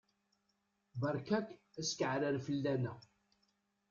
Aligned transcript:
Berka-k 1.01 1.49
askeɛrer 1.81 2.35
fell-aneɣ! 2.45 2.99